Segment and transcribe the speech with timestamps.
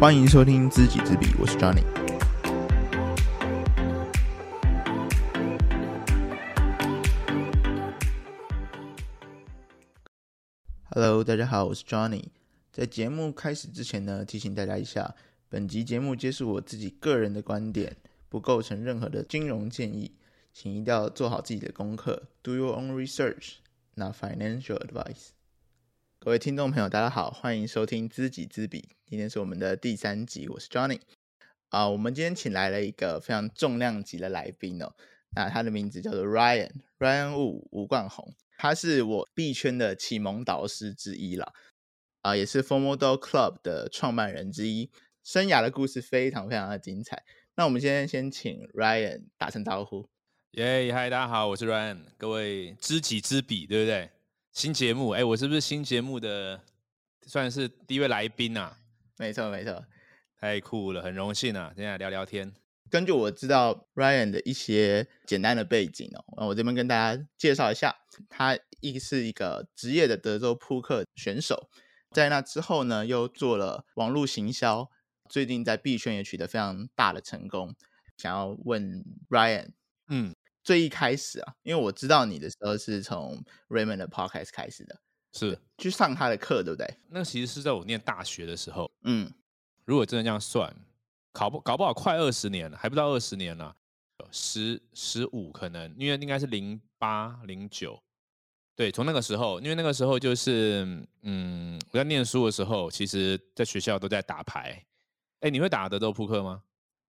[0.00, 1.84] 欢迎收听知己知彼，我是 Johnny。
[10.84, 12.24] Hello，大家好，我是 Johnny。
[12.72, 15.14] 在节目开始之前呢，提醒大家一下，
[15.50, 17.94] 本集节目皆是我自己个人的观点，
[18.30, 20.12] 不构成任何的金融建议，
[20.54, 25.32] 请一定要做好自己的功课，Do your own research，not financial advice。
[26.18, 28.88] 各位听众朋友，大家好，欢迎收听知己知彼。
[29.10, 31.00] 今天是我们的第三集，我是 Johnny。
[31.70, 34.94] 啊，我们今天请来了一个非常重量级的来宾哦。
[35.34, 41.52] 那他的名字叫做 Ryan，Ryan Wu 吴冠宏，他是我币圈的启蒙导师之一了。
[42.22, 44.88] 啊，也是 Formodo Club 的创办人之一，
[45.24, 47.24] 生涯的故事非常非常的精彩。
[47.56, 50.08] 那我们今天先请 Ryan 打声招呼。
[50.52, 54.08] 耶，嗨，大家好，我是 Ryan，各位知己知彼，对不对？
[54.52, 56.62] 新节目，哎，我是不是新节目的
[57.26, 58.76] 算是第一位来宾啊？
[59.20, 59.84] 没错，没错，
[60.38, 61.70] 太酷了，很荣幸啊！
[61.76, 62.54] 今天来聊聊天。
[62.88, 67.94] 根据我知道 Ryan 的一些简单的背景哦，我这边跟大家介绍一下，
[68.30, 71.68] 他一是一个职业的德州扑克选手，
[72.12, 74.90] 在那之后呢，又做了网络行销，
[75.28, 77.74] 最近在币圈也取得非常大的成功。
[78.16, 79.72] 想要问 Ryan，
[80.08, 80.34] 嗯。
[80.62, 85.00] 最一开始啊，因为我知道你的时候是从 Raymond 的 Podcast 开始的，
[85.32, 86.86] 是去上他的课，对不对？
[87.08, 88.90] 那其实是在我念大学的时候。
[89.04, 89.30] 嗯，
[89.84, 90.74] 如果真的这样算，
[91.32, 93.74] 考不搞不好快二十年了，还不到二十年了，
[94.30, 98.00] 十十五可能，因为应该是零八零九，
[98.76, 104.84] 对，从那个时候，因为那个时候就是，嗯，我在念书的时候，其实在学校都在打牌。
[105.40, 106.62] 哎，你会打德州扑克吗？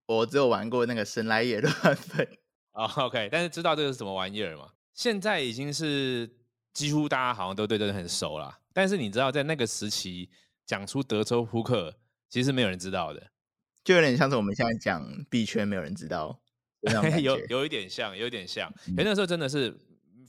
[0.05, 2.27] 我只有玩过那个神来也乱飞。
[2.73, 4.69] 哦、oh，OK，但是知道这个是什么玩意儿吗？
[4.93, 6.29] 现在已经是
[6.73, 8.59] 几乎大家好像都对这个很熟啦。
[8.73, 10.29] 但是你知道，在那个时期
[10.65, 11.95] 讲出德州扑克，
[12.29, 13.31] 其实是没有人知道的，
[13.83, 16.39] 就有点像是我们现在讲币圈，没有人知道，
[17.21, 18.71] 有有一点像，有一点像。
[18.87, 19.75] 因为那时候真的是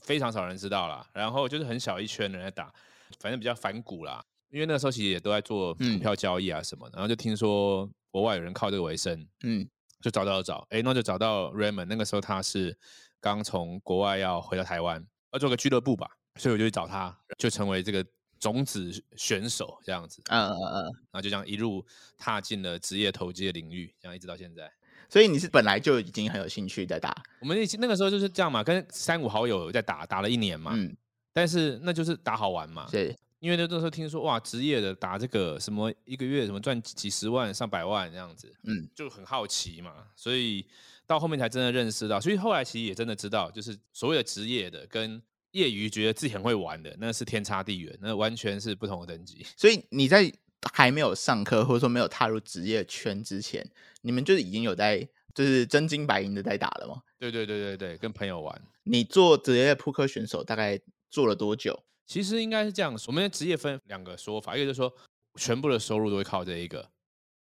[0.01, 2.73] 非常少人知道啦，然后就是很小一圈人在打，
[3.19, 4.23] 反正比较反骨啦。
[4.49, 9.67] 因为那个时候其实也都在做股票交易啊什么的，然后就听说国外有人靠这个为生，嗯。
[10.01, 11.85] 就找到找，哎，那就找到 Raymond。
[11.85, 12.77] 那个时候他是
[13.21, 15.01] 刚从国外要回到台湾，
[15.31, 18.05] 要做个俱乐部吧，所以我就去找他，就成为这个
[18.39, 20.21] 种子选手这样子。
[20.29, 21.85] 嗯嗯嗯，然后就这样一路
[22.17, 24.71] 踏进了职业投机的领域，这样一直到现在。
[25.09, 27.15] 所以你是本来就已经很有兴趣在打？
[27.39, 30.71] 我们那个时候就是这样嘛，跟三五好友在打，打了一年嘛。
[30.73, 30.95] 嗯，
[31.31, 32.87] 但是那就是打好玩嘛。
[32.91, 33.15] 对。
[33.39, 40.65] 因为那时候听说哇，职业的打这个什么一个月什么赚几十万上百万这样子，嗯，就很好奇嘛，所以
[41.05, 45.21] 到后面才真的认识到，所以后来其实也真的知道，就是所谓的职业的跟
[45.53, 49.43] 业余觉得自己很会玩的，那是天差地远，那完全是不同的等级。
[49.57, 50.31] 所以你在
[50.71, 53.67] 还没有上课或者说没有踏入职业圈之前，
[54.01, 57.01] 你们就已经有在就是真金白银的在打了吗？
[57.17, 58.61] 对对对对对，跟朋友玩。
[58.83, 61.83] 你做职业扑克选手大概做了多久？
[62.05, 64.93] 其实应该是这样，我们的职业分两个说法，一个就是说
[65.39, 66.89] 全部的收入都会靠这一个，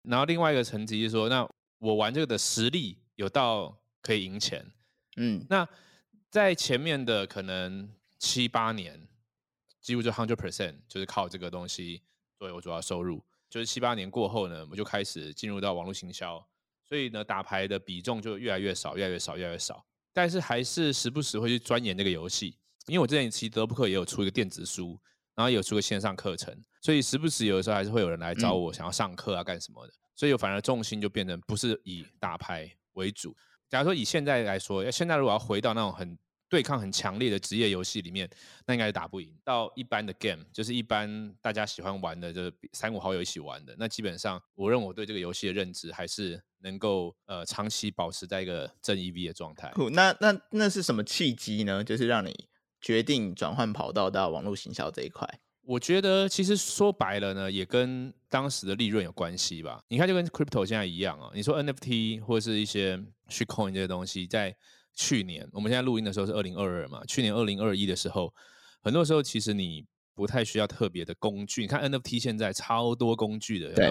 [0.03, 1.47] 然后另外一个层级是说，那
[1.79, 4.65] 我玩这个的实力有到可以赢钱，
[5.15, 5.67] 嗯，那
[6.31, 9.05] 在前面的可能七八年，
[9.81, 12.01] 几乎就 hundred percent 就是靠这个东西
[12.39, 16.41] 作为我主要收入，就是七八年过后呢，我就开始进入到网络行销，
[16.87, 22.57] 所以呢，打牌的比重就越来越少，越来越少，越来越少，但是还是时不时会去钻研这个游戏。
[22.87, 24.97] 因为我之前其实德州扑克也有出一个电子书，
[25.35, 33.35] 然后也有出个线上课程，所以时不时有的时候还是会有人来找我想要上课啊干什么的，所以我反而重心就变成不是以打牌为主。
[33.71, 36.15] 假如说以现在来说，现在如果要回到那种很
[36.49, 38.29] 对抗很强烈的职业游戏里面，
[38.67, 39.33] 那应该是打不赢。
[39.43, 49.71] 到一般的 game，就是一般大家喜欢玩的，就是三五好友一起玩的，那基本上我认为我对这个游戏的认知还是能够呃长期保持在一个正 EV 的状态。
[49.93, 51.83] 那那那是什么契机呢？
[51.83, 52.47] 就是让你。
[52.83, 59.81] 决定转换跑道到网络行销这一块，我觉得其实说白了呢，也跟当时的利润有关系吧。
[59.87, 61.31] 你看，就跟 crypto 现在一样啊。
[61.33, 62.97] 你说 NFT 或者是一些
[63.29, 64.55] shitcoin 这些东西，在
[64.93, 68.33] 去年，我们现在录音的时候是二零二二嘛，去年二零二一的时候，
[68.81, 71.61] 很多时候其实你不太需要特别的工具。
[71.61, 73.89] 你看 NFT 现在超多工具的，对。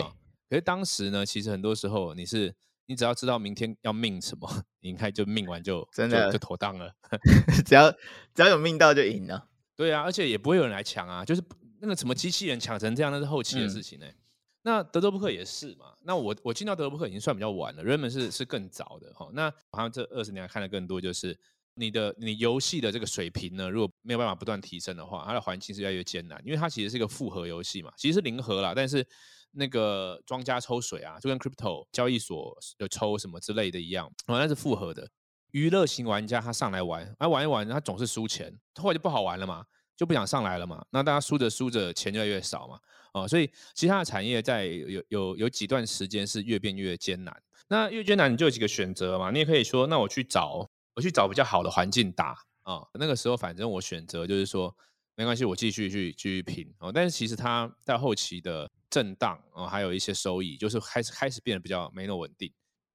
[0.48, 2.54] 可是当时呢，其实很多时候你是。
[2.86, 4.50] 你只要知道明天要命什么，
[4.80, 6.92] 你应该就命完就 真的就，就妥当了。
[7.64, 7.88] 只要
[8.34, 9.46] 只要有命到就赢了。
[9.76, 11.40] 对啊，而且也不会有人来抢啊，就是
[11.80, 14.16] 那个什么机器人抢成这样，那是后期的事情呢、欸嗯。
[14.62, 15.94] 那德州扑克也是嘛。
[16.02, 19.30] 那我我进到德州扑克已经算比较晚了，Raymond 是是更早的哈。
[19.32, 21.38] 那好像这二十年来看的更多，就是
[21.74, 29.06] 你的你游戏的这个水平呢，如果没有办法不断提升的话，它的环境是越来越艰难，因为它其实是一个复合游戏嘛，其实是零和啦，但是
[29.52, 35.08] 那个庄家抽水啊，就跟 crypto 交易所有抽什么之类的一样，哦，那是复合的。
[35.52, 39.64] 娱乐型玩家他上来玩，啊玩一玩，他总是输钱，后来就不好玩了嘛，
[40.00, 42.80] 就不想上来了嘛，那大家输着输着钱越来越少嘛，
[43.12, 47.36] 哦，所以其他的产业在有有有几段时间是越变越艰难。
[47.68, 49.30] 那越艰难，你就有几个选择嘛。
[49.30, 52.28] 你也可以说，那我去找，我去找比较好的环境打
[52.62, 52.88] 啊、哦。
[52.94, 54.74] 那个时候，反正我选择就是说，
[55.16, 56.90] 没关系，我继续去继续拼哦。
[56.90, 62.50] 但是其实它在后期的震荡哦，还有一些收益，就是开始开始变得比较没那么稳定。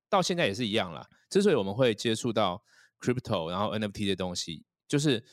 [0.09, 1.07] 到现在也是一样啦。
[1.29, 2.59] 之所以我们会接触到
[2.99, 5.23] crypto，然后 NFT 的东西，就是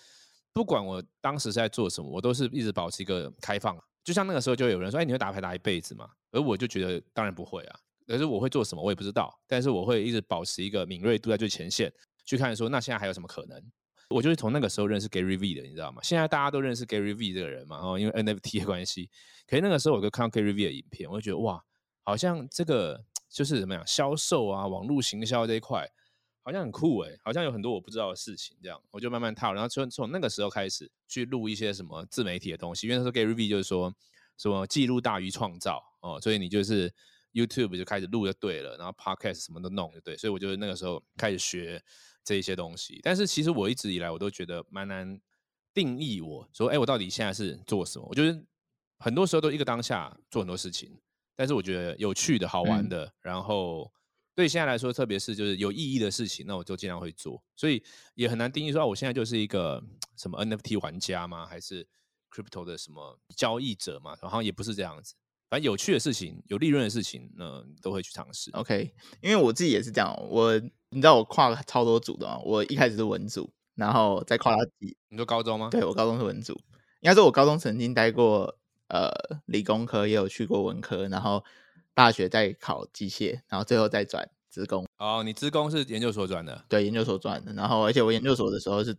[0.52, 3.76] 不管我当时是在做什么，我都是一直保持一个开放。
[4.04, 7.78] 就像那个时候，就有人说：“哎，你会打牌打一辈子吗？”而我就觉得，当然不会啊。
[8.06, 9.32] 可是我会做什么，我也不知道。
[9.46, 11.92] 但是我会一直保持一个敏锐度在最前线，
[12.24, 13.62] 去看说，那现在还有什么可能？
[14.10, 16.02] 我就是从那个时候认识 Gary V 的，你知道吗？
[16.02, 19.08] 现在大家都认识 Gary V 这个人嘛，然哦，因为 NFT 的关系。
[19.46, 21.62] 可是那个时候我就看到 Gary V 的影片，我就觉得哇，
[22.02, 25.88] 好像这个 就是怎么样销售啊，网络行销这一块，
[26.42, 28.56] 好像很酷诶，好像有很多我不知道的事情。
[28.62, 32.86] 这样我就慢慢套，然后从从那个时候开始去录一些什么自媒体的东西。
[32.86, 33.94] 因为那时候 Gary V 就是说
[34.36, 36.92] 什么记录大于创造哦，所以你就是。
[37.34, 41.82] YouTube 就开始录就对了，然后 Podcast 什么都弄就对，所以我就那个时候开始学
[42.22, 43.00] 这一些东西。
[43.02, 45.18] 但是其实我一直以来我都觉得蛮难
[45.72, 48.06] 定义我，我说哎，我到底现在是做什么？
[48.06, 48.38] 我觉得
[48.98, 51.00] 很多时候都一个当下做很多事情，
[51.34, 53.90] 但是我觉得有趣的好玩的，嗯、然后
[54.34, 57.42] 对现在来说，特别是就是有意义的事情，那我就尽量会做。
[57.54, 57.82] 所以
[58.14, 59.82] 也很难定义说，我现在就是一个
[60.16, 61.44] 什么 NFT 玩家吗？
[61.46, 61.86] 还是
[62.30, 64.16] Crypto 的什么交易者吗？
[64.22, 65.14] 好像也不是这样子。
[65.50, 68.50] 反正有趣的事情、有利润的事情，那，都会去尝试。
[68.52, 68.90] OK，
[69.20, 70.58] 因为我自己也是这样，我
[70.88, 75.68] 你知道我跨了超多组的嘛，我一开始是文组，然后再跨到几，你说高中吗？
[75.70, 76.54] 对，我高中是文组，
[77.00, 78.58] 应该说我高中曾经待过
[78.88, 79.10] 呃
[79.44, 81.44] 理工科，也有去过文科，然后
[81.94, 84.86] 大学再考机械，然后最后再转职工。
[84.98, 86.64] 哦，你职工是研究所转的？
[86.68, 87.52] 对，研究所转的。
[87.52, 88.96] 然后而且我研究所的时候是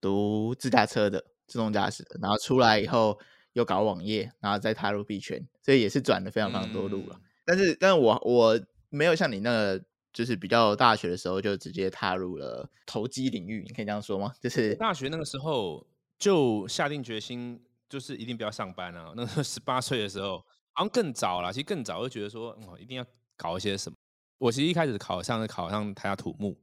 [0.00, 3.18] 读自驾车的自动驾驶的，然后出来以后。
[3.56, 7.16] 又搞网页，然后再踏入币圈，所以也是转了非常非常多路了。
[7.18, 8.60] 嗯、但是，但是我我
[8.90, 9.82] 没有像你那个，
[10.12, 14.30] 就是比较大学的时候就直接踏入了投机领域，你可以这样说吗？
[14.42, 15.86] 就是大学那个时候
[16.18, 17.58] 就下定决心，
[17.88, 19.14] 就是一定不要上班啊。
[19.16, 20.44] 那时候十八岁的时候，
[20.76, 23.96] 好像更早了，其实更早就觉得说，哦，一定要搞一些什么。
[24.36, 26.56] 我其实一开始考上是考上台大土木。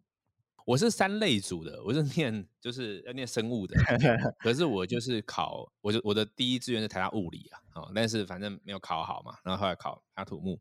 [0.66, 3.76] 我是三类组的，我是念就是要念生物的，
[4.40, 10.58] 可是我就是考，我就我的第一志愿是台大物理啊，哦，但是反正没有考好嘛，然后后来考台大土木，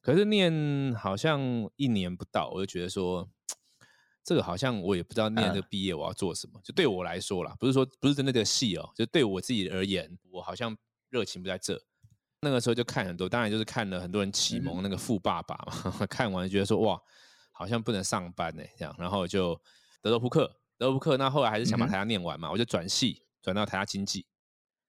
[0.00, 1.40] 可是念好像
[1.76, 3.28] 一年不到，我就觉得说，
[4.22, 10.76] 这个好像我也不知道念这个毕业我要做什么，就对我来说啦，不是说不是真的这个系哦，就对我自己而言，我好像
[11.08, 11.82] 热情不在这，
[12.42, 17.00] 那个时候就看很多，当然就是看了很多人启蒙那个富爸爸嘛， 看完就觉得说哇。
[17.54, 19.54] 好像不能上班呢，这样，然后就
[20.00, 20.46] 德州扑克，
[20.78, 24.26] 德州扑克，那后来还是想把台大念完嘛，我就转系，转到台大经济，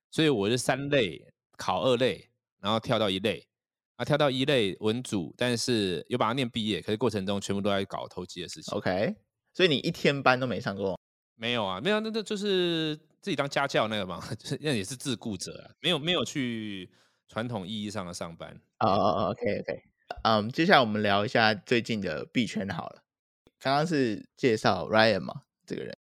[0.10, 1.22] 所以我是三类
[1.58, 2.28] 考二类，
[2.62, 3.46] 然后跳到一类，
[3.98, 8.74] 啊，跳到一类文组，但是又把它念毕业，可是过程中全部都在搞投机的事情。
[8.76, 9.14] OK，
[9.54, 10.98] 所以你一天班都没上过？
[11.36, 14.24] 没有啊，没有，那那就是自己当家教那个嘛，
[14.62, 16.90] 那也是自雇者啊，没有没有去
[17.34, 18.62] 传统意义上的上班。
[18.78, 19.84] 哦哦，OK OK。
[20.22, 23.04] 嗯，接下来我们聊一下最近的币圈好了。
[23.60, 25.98] 刚刚是介绍 Ryan 嘛，这个人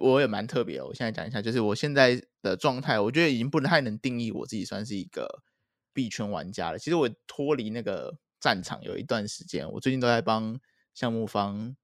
[0.00, 0.86] 我也蛮特别的。
[0.86, 5.44] 我现在讲一下，就是我现在的状态，我觉得已经不太能定义我自己算是一个
[5.92, 6.78] 币圈玩家了。
[6.78, 10.58] 其实我脱离那个战场有一段时间，我最近都在帮
[10.92, 11.76] 项目方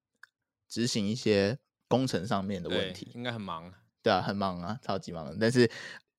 [0.67, 1.57] 执行一些
[1.87, 3.73] 工程上面的问题，应该很忙。
[4.03, 5.37] 对啊，很忙啊，超级忙。
[5.39, 5.71] 但是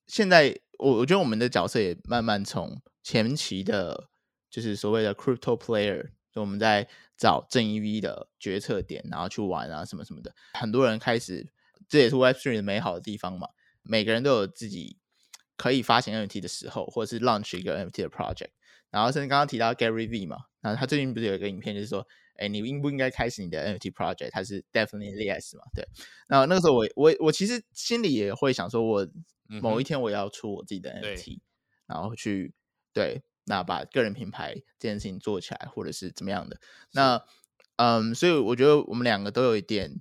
[0.07, 4.09] 现在我我觉得我们的角色也慢慢从前期的。
[4.53, 6.87] 就是所谓的 crypto player，就我们在
[7.17, 10.31] 找正 EV 的决策点，然后去玩啊什么什么的。
[10.53, 11.51] 很多人开始，
[11.89, 13.49] 这也是 Web3 的美好的地方嘛。
[13.83, 14.99] 每个人都有自己
[15.57, 18.51] 可以发行 NFT 的时候，或者是 launch 一个 NFT 的 project。
[18.91, 24.33] 然后甚至刚刚提到 Gary V 嘛，然后他最近不是有一个影片，就是说，哎，你应不应该开始你的 NFT project？
[24.33, 25.89] 他是 definitely yes 嘛，对。
[26.29, 29.09] 然后那个时候我我我其实心里也会想说，我
[29.61, 31.41] 某一天我要出我自己的 NFT，、嗯、
[31.87, 32.55] 然后去
[32.93, 33.23] 对。
[33.45, 36.61] 那把个人品牌这件事情做起来，或者是怎么样的？
[36.93, 37.21] 那
[37.75, 40.01] 嗯，所以我觉得我们两个都有一点，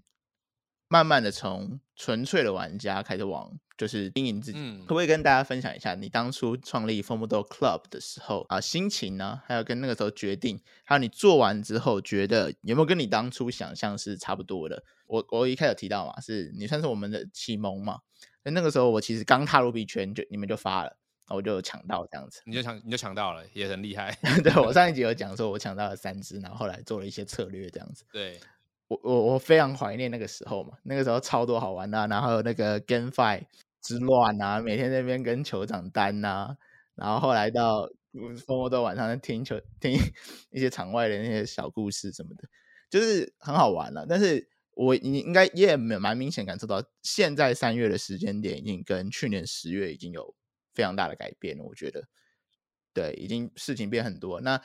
[0.88, 4.60] 慢慢的从纯粹的玩家开始往就是经营自己。
[4.60, 9.42] 嗯、可不可以跟大家分享一下你当初创立 FOMODOG Club 的时候啊心情呢？
[9.48, 14.84] 还有跟那个时候决定，还有你做完之后觉得有没有跟你当初想象是差不多的？
[15.08, 18.00] 我我一开始提到嘛，是你算是我们的启蒙嘛。
[18.44, 20.98] 那个时候我其实刚踏入币圈，就你们就发了。
[21.34, 24.14] 我就抢到这样子，你就抢，你就抢到了，也很厉害。
[24.44, 28.04] 对，我上一 集有讲说，我抢到了三只，然后后来做了一些策略这样子。
[28.12, 28.38] 对，
[28.90, 33.44] 我我我非常怀念那个时候嘛，那个时候超多好玩的，啊，然后有那个 GameFi
[33.82, 36.58] 之乱啊，每天那边跟酋长单啊，
[36.96, 39.92] 然后后来到 FOMODOG 晚上听球听
[40.52, 42.48] 一些场外的那些小故事什么的，
[42.90, 50.36] 就是很好玩了，但是我你应该也蛮明显感受到，现在三月的时间点已经跟去年十月已经有。
[50.74, 52.08] 非常大的改变了，我觉得，
[52.94, 54.40] 对，已经事情变很多。
[54.40, 54.62] 那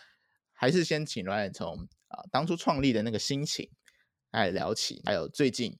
[0.52, 3.68] 还是先请 Ryan 从啊当初创立的那个心情
[4.30, 5.76] 来聊起，还有最近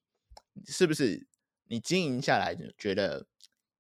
[0.66, 1.28] 是不是
[1.68, 3.25] 你经营下来觉得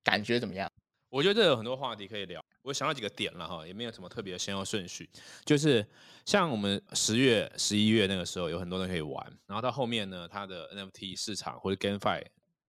[0.02, 0.70] 感觉怎么样？
[1.08, 2.44] 我觉得这有很多话题可以聊。
[2.62, 5.08] 我想到几个点了哈，也没有什么特别的先后顺序。
[5.44, 5.86] 就是
[6.24, 12.24] 像我们十月、十一月那个时候有很多人可以玩，然后到后面呢，它的 NFT 市场或者 GameFi、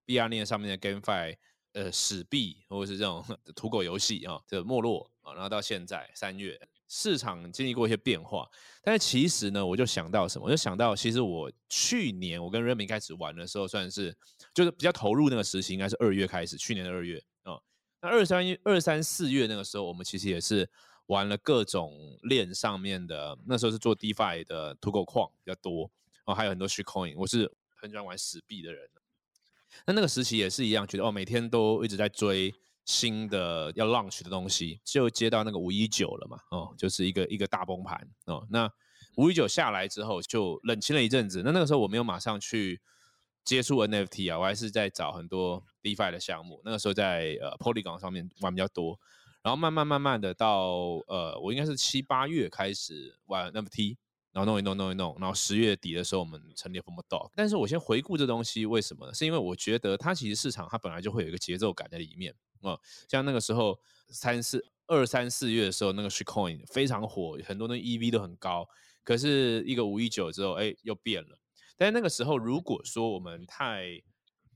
[0.06, 1.36] BR 链上面的 GameFi。
[1.74, 3.22] 呃，史币或者是这种
[3.54, 6.58] 土狗游戏啊，这个没落啊，然后到现在三月，
[6.88, 8.48] 市场经历过一些变化。
[8.82, 14.16] 但是其实呢，我就想到什么，我就想到，其实我去年我跟 Remy 开始玩的时候，算是
[14.54, 17.60] 就是比较投入那个时期，应该是二月开始，去年的二月啊。
[18.00, 20.68] 那二三月、二三四月那个时候，我们其实也是
[21.06, 25.90] 玩了各种链上面的，那时候是做 DeFi 的土狗矿比较多，
[26.24, 28.88] 哦还有很多 Shitcoin，我是很喜欢玩死币的人。
[29.84, 32.54] 那那个时期也是一样，觉得哦，每天都一直在追
[32.88, 38.46] 新的要 launch 的东西，就接到那个五一九了嘛，哦，就是一个一个大崩盘哦。
[38.48, 38.66] 那
[39.16, 41.42] 五一九下来之后就冷清了一阵子。
[41.44, 42.80] 那那个时候我没有马上去
[43.44, 46.62] 接触 NFT 啊，我还是在找很多 DeFi 的项目。
[46.64, 48.98] 那个时候在呃 Polygon 上面玩比较多，
[49.42, 50.70] 然后慢慢慢慢的到
[51.08, 53.98] 呃，我应该是七八月开始玩 NFT。
[54.30, 57.30] 然后弄一弄弄一弄，然后十月底的时候我们成立 FOMODOG。
[57.34, 59.12] 但是我先回顾这东西为什么呢？
[59.12, 62.78] 是因为我觉得它其实市场它本来就会有一个节奏感在里面啊、嗯。
[63.08, 68.68] 像那个时候三四二三四月的时候，那个 Shitcoin 非常火，很多的 EV 都很高。
[69.04, 71.38] 可是一个五一九之后，哎，又变了。
[71.76, 74.02] 但是那个时候如果说我们太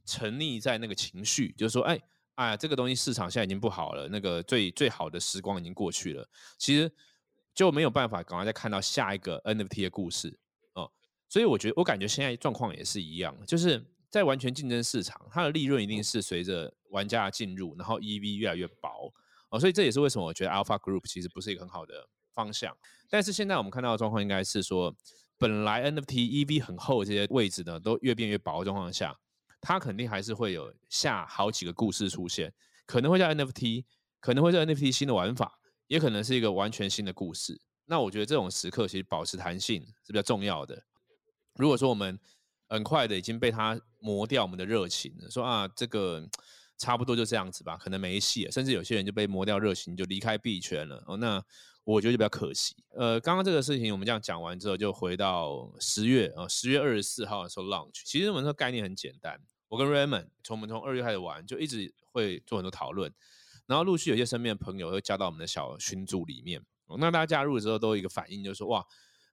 [0.04, 2.00] 沉溺在那个情绪，就是说，哎，
[2.35, 6.28] 哎，这个东西市场现在已经不好了，那个最最好的时光已经过去了。
[6.59, 6.90] 其实。
[7.54, 10.40] 就没有办法赶快再看到下一个 NFT 的故事
[10.73, 10.90] 哦，
[11.28, 13.78] 所以我觉得我感觉现在状况也是一样，就是
[14.12, 19.12] 在完全竞争市场，它的利润一定是随着玩家的进入，然后 EV 越来越薄
[19.49, 22.76] 哦，所以这也是为什么我觉得 Alpha Group 其实不是一个很好的方向。
[23.09, 24.95] 但是现在我们看到的状况应该是说，
[25.38, 29.19] 本来 NFT EV 很厚这些位置呢，都越变越薄的状况下，
[29.61, 32.52] 它肯定还是会有下好几个故事出现，
[32.85, 33.85] 可能会叫 NFT，
[34.21, 35.59] 可能会是 NFT 新的玩法。
[35.88, 37.61] 也可能是一个完全新的故事。
[37.85, 40.83] 那我觉得这种时刻其实保持弹性是比较重要的。
[41.57, 42.19] 如果说我们
[42.73, 46.26] 很快的已经被他磨掉我们的热情了，说啊这个
[46.79, 51.05] 差不多就这样子吧，可能没戏，甚至有些人就被磨掉热情就离开币圈了。
[51.07, 51.45] 哦，那
[51.85, 52.75] 我觉得就比较可惜。
[52.97, 58.00] 呃，刚刚这个事情我们这样讲完之后，就回到十月啊，十月二十四号的时候 launch。
[58.07, 59.38] 其实我们说概念很简单，
[59.69, 63.12] 我跟 Raymond 从我们从二月开始玩，就一直会做很多讨论。
[63.67, 66.64] 然后陆续有些身边的朋友会加到我们的小群组里面，
[66.99, 68.85] 那大家加入的时候都有一个反应，就是说哇，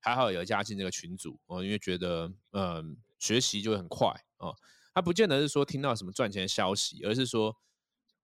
[0.01, 4.07] 还好有加进这个群组哦，因为觉得嗯、学习就会很快
[4.37, 4.55] 哦。
[4.93, 7.55] 他不见得是说听到什么赚钱的消息，而是说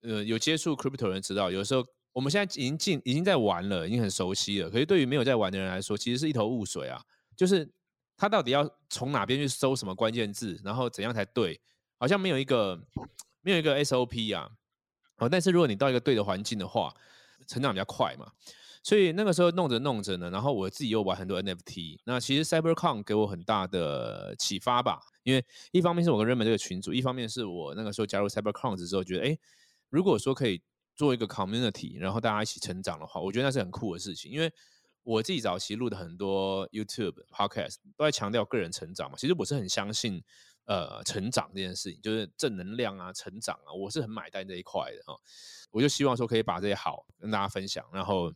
[0.01, 4.69] 呃有接触 crypto 人知道，有时候我们现在已经进已经在玩了，已经很熟悉了。
[4.69, 7.01] 可是对于没有在玩的人来说，其实是一头雾水啊。
[7.35, 7.69] 就是
[8.17, 11.59] 他到底要从哪边去搜什么关键字，然后怎样才对，
[11.97, 12.81] 好像没有一个
[13.41, 14.49] 没有一个 SOP 啊。
[15.17, 16.93] 哦，但是如果你到一个对的环境的话，
[17.47, 18.31] 成长比较快嘛。
[18.85, 21.97] 所以那个时候弄着弄着呢，然后我自己又玩很多 NFT。
[22.03, 29.35] 那其实 CyberCon 给我很大的启发吧，因为一方面是我跟人们这个群组，一方面是我那个时候加入 CyberCon 之后，觉得哎，
[29.89, 30.61] 如果说可以
[30.95, 34.31] 做一个 community，然后大家一起成长的话，我觉得那是很酷的事情。
[34.31, 34.53] 因为
[35.01, 40.23] 我自己早期录的很多 YouTube podcast 都在强调个人成长嘛，其实我是很相信。
[40.67, 45.15] 呃，成长这件事情就是正能量啊，成长啊，我是很买单这一块的哈。
[45.69, 48.33] 我就希望说可以把这些好跟大家分享，然后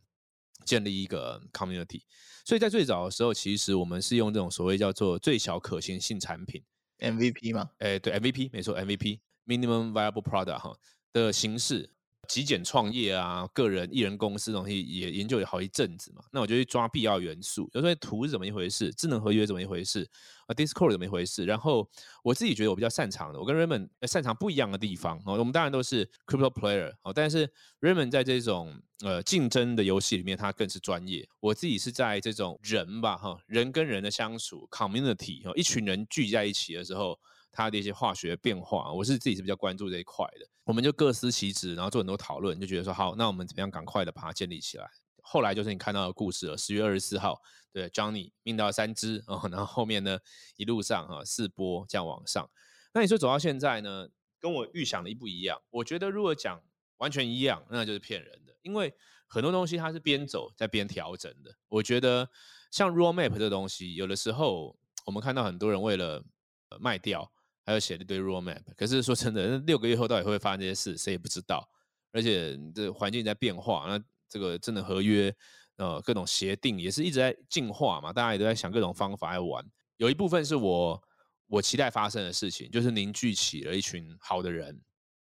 [0.64, 2.02] 建立一个 community。
[2.44, 6.62] 所以在最早的时候，其实我们是用这种所谓叫做最小可行性产品
[6.98, 7.70] MVP 嘛？
[7.78, 10.76] 哎，对，MVP 没错，MVP minimum viable product 哈
[11.12, 11.90] 的形式
[12.30, 16.22] 极简创业啊，个人艺人公司东西也研究了好一阵子嘛。
[16.30, 20.08] 那我就去抓必要元素，有时候图是怎么一回事，智能合约怎么一回事
[20.46, 21.44] 啊，Discord 怎么一回事。
[21.44, 21.90] 然后
[22.22, 25.36] 我自己觉得我比较擅长的，我跟 Raymond 擅长不一样的地方哦。
[25.38, 31.28] 我们当然都是 Crypto Player 哦，但是 Raymond 在这种呃竞争的游戏里面，他更是专业。
[31.40, 37.18] 我自己是在这种人吧哈，人跟人的相处 Community 哦，一群人聚在一起的时候。
[37.52, 40.46] 它的一些化学变化，我是自己是比较关注这一块的。
[40.64, 44.88] 我们就各司其职，然后做很多讨论，就觉得说好，那我们怎么样赶快的把它建立起来。
[45.22, 47.40] 后来就是你看到的故事了，十月二十四号，
[47.72, 50.18] 对，Johnny 命到三只哦，然后后面呢
[50.56, 52.48] 一路上哈四波这样往上。
[52.94, 55.60] 那你说走到现在呢，跟我预想的一不一样？
[55.70, 56.60] 我觉得如果讲
[56.98, 58.92] 完全一样，那就是骗人的，因为
[59.26, 61.52] 很多东西它是边走在边调整的。
[61.68, 62.28] 我觉得
[62.70, 66.24] 像 Roadmap 这个东西，有的时候我们看到很多人为了
[66.78, 67.32] 卖掉。
[67.64, 71.68] 还有写了一堆 roadmap，可是说真的，那六个月后到底会不会发生这些事，谁也不知道。
[72.10, 75.32] 而且这环境在变化，那这个真的合约，
[75.76, 79.64] 呃，各种协定也是一直在进化嘛，大家也都在想各种方法来玩。
[79.98, 81.00] 有一部分是我
[81.46, 84.80] 我期待发生的事情，就是凝聚起了一群好的人。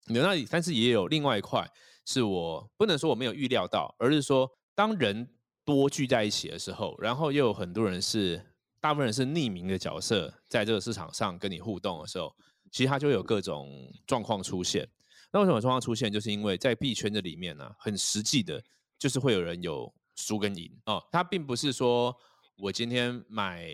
[0.07, 1.69] 那，但是也有另外一块，
[2.05, 5.27] 是我不能说我没有预料到，而是说当人
[5.63, 8.41] 多聚在一起的时候，然后又有很多人是。
[8.83, 12.35] 大部分人是匿名的角色，在这个市场上跟你互动的时候，
[12.69, 14.85] 其实它就有各种状况出现。
[15.31, 16.11] 那为什么状况出现？
[16.11, 18.61] 就是因为在币圈的里面呢、很实际的，
[18.99, 21.01] 就是会有人有输跟赢哦。
[21.13, 22.13] 它并不是说
[22.57, 23.69] 我今天买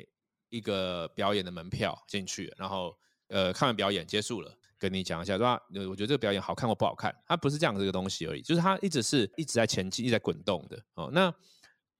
[0.50, 2.96] 一个表演的门票进去，然后
[3.30, 11.10] 呃看完表演结束了，跟你讲一下说，我觉得这个表演好看或不好看，它不是这样的一个东西而已，就是它一直是一直在前进、一直在滚动的哦。
[11.12, 11.34] 那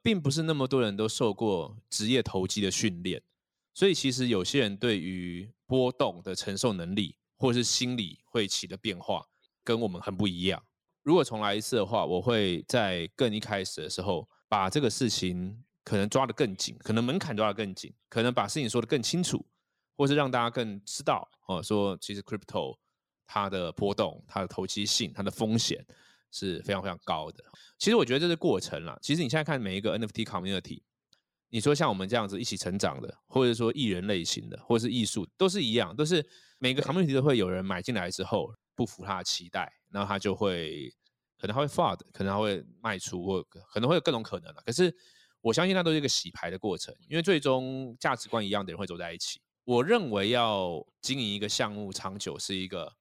[0.10, 3.22] 并不是那么多人都受过职业投机的训练，
[3.76, 9.24] 所以其实有些人对于波动的承受能力，或是心理会起的变化，
[9.64, 10.60] 跟我们很不一样。
[11.04, 19.46] 如果重来一次的话，我会在更一开始的时候，把这个事情可能抓得更紧，可能门槛抓得更紧，可能把事情说得更清楚，
[19.96, 22.76] 或是让大家更知道哦，说其实 crypto
[23.28, 25.86] 它的波动、它的投机性、它的风险
[26.32, 27.44] 是非常非常高的。
[27.78, 28.98] 其实我觉得这是过程啦。
[29.02, 30.82] 其实你现在看每一个 NFT community，
[31.50, 36.26] 你说像我们这样子一起成长的，或者说艺人类型的，或者是艺术，都是一样，都是
[36.58, 40.94] 每个 community 都会有人买进来之后不符他的期待，然后他就会
[41.38, 44.54] 可能他会 FUD，可能他会卖出，或可能会有各种可能。
[44.66, 44.94] 可是
[45.42, 49.42] 我相信那都是一个洗牌的过程，因为最终价值观一样的人会走在一起。
[49.64, 52.92] 我认为要经营一个项目长久是一个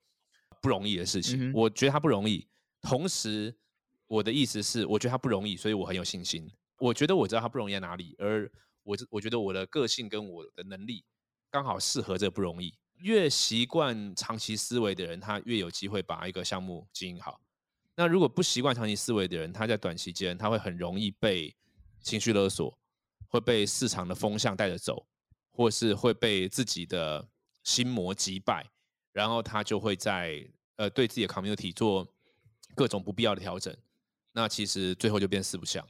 [0.60, 2.46] 不容易的事情，我觉得它不容易，
[2.82, 3.56] 同时。
[4.10, 6.50] 我的意思是，我觉得他不容易，所以我很有信心。
[6.78, 8.50] 我觉得我知道他不容易在哪里，而
[8.82, 11.04] 我我觉得我的个性跟我的能力
[11.50, 12.74] 刚好适合这个不容易。
[12.94, 17.38] 越习惯长期思维的人，他越有机会把一个项目经营好。
[17.94, 21.54] 那如果不习惯长期思维的人，他在短期间他会很容易被
[22.00, 22.78] 情绪勒索，
[23.26, 25.06] 会被市场的风向带着走，
[25.50, 27.28] 或是会被自己的
[27.62, 28.66] 心魔击败，
[29.12, 30.42] 然后他就会在
[30.76, 32.08] 呃对自己的 community 做
[32.78, 33.76] 各种不必要的调整。
[34.30, 35.84] 那其实最后就变四不像，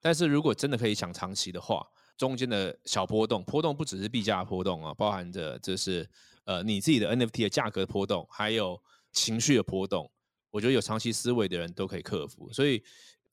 [0.00, 6.08] 但是如果真的可以想长期的话，中间的小波动，波动不只是币价波动啊，包含着就是
[6.42, 10.10] 呃你自己的 NFT 的价格波动，还有情绪的波动，
[10.50, 12.52] 我觉得有长期思维的人都可以克服。
[12.52, 12.82] 所以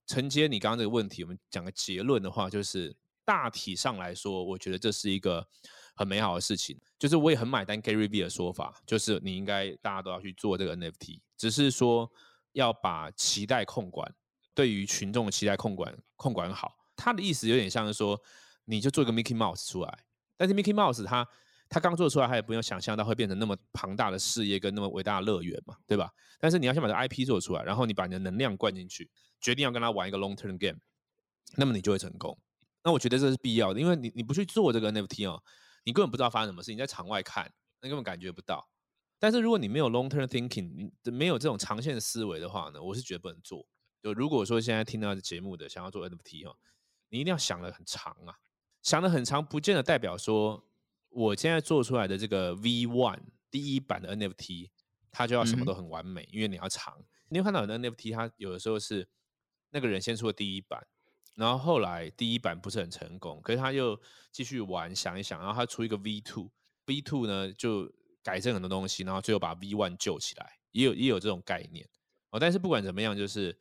[0.06, 2.96] 承接你刚刚这个问题，我们讲个结论的话，就是
[3.26, 5.48] 大体上来说，我觉得这是一个
[5.96, 6.80] 很美好的事情。
[7.00, 12.12] 就是我也很买单 Gary V 的说法，就是你应该大家都要去做这个 NFT，只是说
[12.54, 14.14] 要把期待控管。
[14.54, 18.20] 对于群众的期待控管控管好，他的意思有点像是说，
[18.66, 20.00] 你就做一个 Mickey Mouse 出来，
[20.36, 21.26] 但是 Mickey Mouse 他
[21.70, 26.12] 他刚做出来，他也不用想象到会变成那么庞大的事业跟那么伟大的乐园嘛，对吧？
[26.40, 29.10] 但是你要先把这 IP 做出来，然后你把你的能量灌进去，
[29.40, 30.80] 决定要跟他玩一个 long term game，
[31.56, 32.38] 那么你就会成功。
[32.84, 35.42] 那我觉得这是必要的，因为你你不去做这个 NFT 哦，
[35.86, 37.50] 你根本不知道发生什么事，你在场外看，
[37.82, 38.68] 那根本感觉不到。
[39.20, 43.68] 但是如果你没有 long term thinking，你没有这种长线思维的话呢，我是觉得不能做。
[44.02, 46.56] 就如果说现在听到的节目的想要做 NFT 哈，
[47.10, 48.34] 你一定要想的很长啊，
[48.82, 50.66] 想的很长，不见得代表说
[51.10, 53.20] 我现在做出来的这个 V one
[53.52, 54.70] 第一版的 NFT，
[55.12, 57.04] 它就要什么都很完美，嗯、因为你要长。
[57.28, 59.08] 你有看到 NFT，它有的时候是
[59.72, 60.88] 那个人先出了第一版，
[61.36, 64.00] 然后后来第一版不是很成功，可是他又
[64.32, 67.92] 继续玩，想一想，然后他出一个 V two，V two 呢就
[68.24, 71.88] 改正很多东西，然后最后把 V One 救起来，也有也有这种概念
[72.32, 72.40] 哦。
[72.40, 73.58] 但是不管怎么样，就是。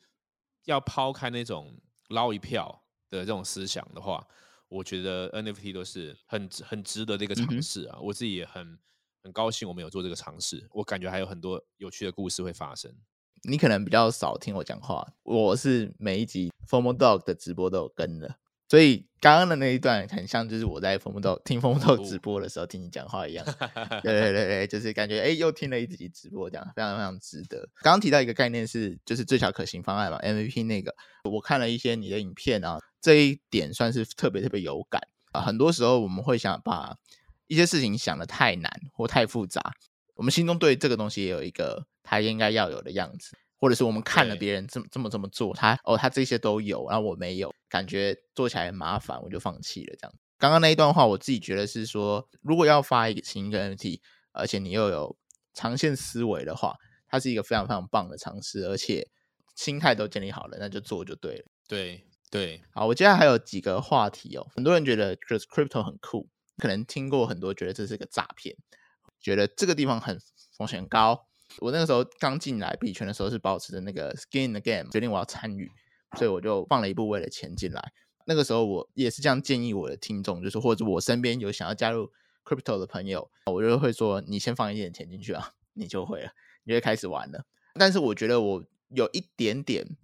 [0.65, 1.75] 要抛开那种
[2.09, 4.23] 捞一票的这种思想的话，
[4.69, 7.97] 我觉得 NFT 都是很很值得的一个尝试啊！
[7.99, 8.79] 嗯、我自己也很
[9.23, 12.95] 很高兴我们有做这个尝试，我感觉还有很多有趣的故事会发生。
[13.49, 18.39] 你可能比较少听我讲话，我是每一集 FOMO Dog 的直播都有跟的。
[18.69, 23.45] 所以刚刚的那一段很像，就是我在 FOMO Dog 听 FOMO Dog 直播的时候听你讲话一样。
[24.03, 27.69] 对对对对， 就是感觉哎，又听了一集直播，这样非常非常值得。
[27.81, 35.01] 刚刚提到一个概念是，就是最小可行方案嘛，MVP 那个，我看了一些你的影片啊，这一点算是特别特别有感
[35.33, 35.41] 啊。
[35.41, 36.95] 很多时候我们会想把
[37.47, 39.73] 一些事情想的太难或太复杂，
[40.15, 43.37] 我们心中对这个东西也有一个它应该要有的样子。
[43.59, 49.97] 或者是我们看了别人这么这么这么做，他哦他这些都有，然后我没有，感觉做起来很麻烦，我就放弃了。
[49.99, 54.01] 这样，刚刚那一段话，我自己觉得是说，如果要发一个新一个 NFT，
[54.33, 55.17] 而且你又有
[55.53, 56.77] 长线思维的话，
[57.09, 59.09] 它是一个非常非常棒的尝试，而且
[59.57, 61.45] 心态都建立好了，那就做就对了。
[61.67, 64.47] 对对，好，我接下来还有几个话题哦。
[64.55, 68.55] 很多人觉得就是 crypto 很酷，可能听过很多，觉得这是个诈骗，
[69.21, 70.19] 觉得这个地方很
[70.57, 71.28] 风险高。
[71.61, 75.71] 我那个时候刚进来币圈的时候，是保持着那个 skin in the game，决定我要参与，
[76.17, 77.93] 所以我就放了一部分的钱进来。
[78.27, 82.11] 那个时候我也是这样建议我的听众，就是或者我身边有想要加入
[82.45, 86.31] crypto 的朋友，我就会说，你先放一点钱进去啊，你就会了，
[86.65, 87.45] 你就会开始玩了。
[87.75, 89.97] 但是我觉得我有一点点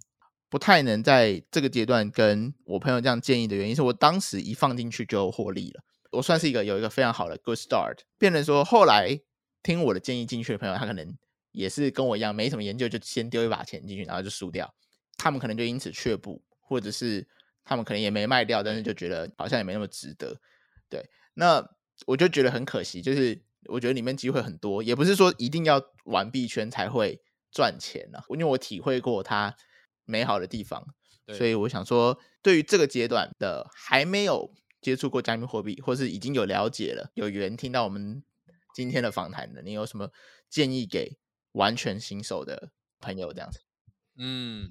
[0.49, 7.99] 不太能在这个阶段跟我朋友这样建议的原因，是我当时一放进去就获利了，我算是一个有一个非常好的 good start。
[8.17, 9.19] 变成说后来
[9.61, 11.15] 听我的建议进去的朋友，他可能。
[11.55, 14.71] 也是跟我一样没什么研究，就先丢一把钱进去，然后就输掉。
[15.17, 17.25] 他们可能就因此却步，或者是
[17.63, 20.39] 他们可能也没卖掉，但是就觉得好像也没那么值得。
[20.89, 21.65] 对，那
[22.05, 23.01] 我就觉得很可惜。
[23.01, 28.21] 就是我觉得里面机会很多，也不是说一定要玩币圈才会赚钱啊。
[28.29, 29.55] 因为我体会过它
[30.03, 30.85] 美好的地方，
[31.33, 38.21] 所以我想说，对于这个阶段的还没有接触过加密货币，或是已经有了解了，有缘听到我们
[38.75, 40.11] 今天的访谈的，你有什么
[40.49, 41.17] 建议给？
[41.55, 43.59] 完全新手的朋友这样子，
[44.17, 44.69] 嗯，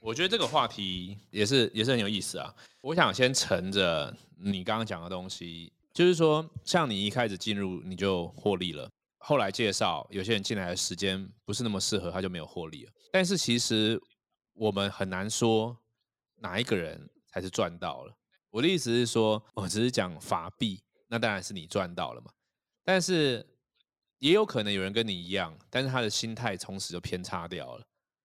[0.00, 2.54] 我觉得这个话题也是也是很有意思啊。
[2.82, 12.92] 我想先乘着你刚刚讲的东西，就是说，像你一开始进入你就获利了，后来介绍有些人进来的时间不是那么适合，他就没有获利了。
[13.12, 14.00] 但是其实
[14.54, 15.76] 我们很难说
[16.36, 18.14] 哪一个人才是赚到了。
[18.50, 22.32] 我的意思是说，我只是讲法币，那当然是你赚到了嘛。
[22.82, 23.46] 但是
[24.20, 27.84] 也有可能有人跟你一样，但是他的心态从此就偏差掉了。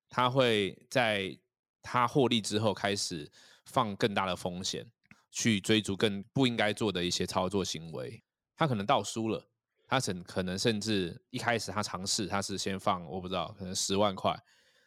[0.09, 1.37] 他会在
[1.81, 3.29] 他获利之后开始
[3.65, 4.85] 放更大的风险，
[5.31, 8.21] 去追逐更不应该做的一些操作行为。
[8.55, 9.43] 他可能倒输了，
[9.87, 14.37] 他甚可能甚至一开始他尝试，他是先放我不知道，可能十万块，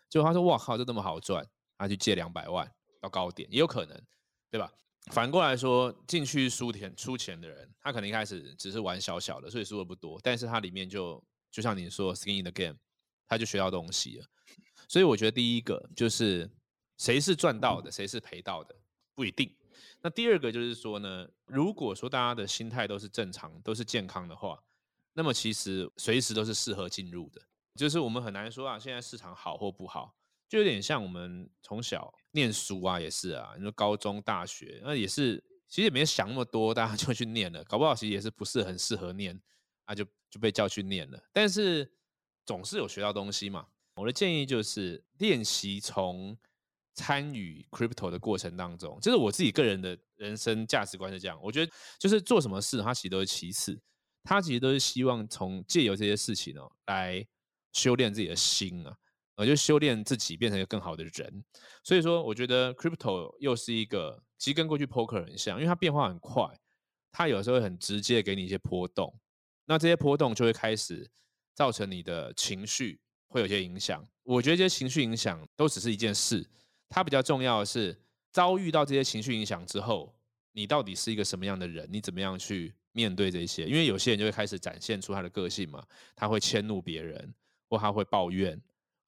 [0.09, 1.45] 结果他说哇靠，这那么好赚，
[1.77, 3.99] 他去借两百万到高点，也有可能，
[4.51, 4.71] 对吧？
[5.11, 10.21] 反过来说，进去输钱出钱的人，他可能一开始只是玩小小的，所以输的不多。
[10.23, 12.77] 但是他里面就就像你说，skin in the game，
[13.27, 14.27] 他就学到东西了。
[14.87, 16.49] 所以我觉得第一个就是
[16.97, 18.75] 谁是赚到的，谁是赔到的，
[19.15, 19.55] 不一定。
[20.01, 24.63] 那第二个就是说呢，如果说大家的心态都是正常、都是健康的话，
[25.13, 27.41] 那么其实随时都是适合进入的。
[27.75, 30.15] 就是我们很难说啊，现在市场好或不好。
[30.49, 33.55] 就有点像我们从小念书啊，也是啊。
[33.57, 37.63] 你说高中、大学，那也是，其实也没想那么多，大家 就去念了。
[37.65, 39.41] 搞不好其实也是不是很适合念，
[39.85, 41.21] 啊，就就被叫去念了。
[41.33, 41.91] 但是
[42.45, 43.67] 总是有学到东西嘛。
[43.95, 46.39] 我的建议就是练习从
[46.95, 51.37] 参与 crypto 的过程当中，这是我自己个人的人生价值观是这样。
[51.43, 53.77] 我觉得就是做什么事，它其实都是其次，
[54.23, 57.27] 它其实都是希望从借由这些事情哦，来
[57.73, 58.97] 修炼自己的心啊。
[59.39, 61.45] 我就修炼自己，变成一个更好的人。
[61.85, 66.45] 所以说，我觉得 crypto 又是一个，其实跟过去 poker 很像，因为它变化很快，
[67.13, 69.15] 它有时候会很直接给你一些波动。
[69.65, 71.09] 那这些波动就会开始
[71.55, 72.99] 造成你的情绪
[73.29, 74.05] 会有些影响。
[74.25, 76.45] 我觉得这些情绪影响都只是一件事，
[76.89, 77.97] 它比较重要的是
[78.33, 80.13] 遭遇到这些情绪影响之后，
[80.51, 81.89] 你到底是一个什么样的人？
[81.89, 83.67] 你怎么样去面对这些？
[83.67, 85.81] 因为有些人就会开始展现出他的个性嘛，
[86.17, 87.33] 他会迁怒别人，
[87.69, 88.61] 或他会抱怨。